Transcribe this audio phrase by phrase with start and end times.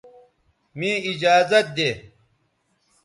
[0.77, 1.89] مے ایجازت دے